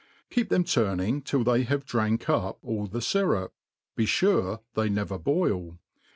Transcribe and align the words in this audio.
Keep 0.31 0.49
them 0.49 0.63
turning 0.63 1.21
till 1.21 1.43
they 1.43 1.61
have 1.61 1.85
drank 1.85 2.27
up 2.27 2.59
the 2.63 3.01
fyrup; 3.01 3.51
be 3.95 4.07
lure 4.23 4.61
they 4.73 4.89
never 4.89 5.19
boil. 5.19 5.77